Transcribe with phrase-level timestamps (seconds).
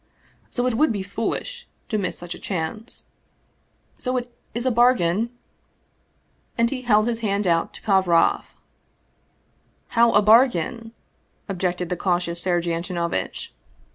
[0.49, 3.05] So it would be foolish to miss such a chance.
[3.99, 5.29] So it is a bar gain?"
[6.57, 8.55] And he held out his hand to Kovroff."
[9.99, 10.93] How a bargain?"
[11.47, 13.49] objected the cautious Sergei An tonovitch.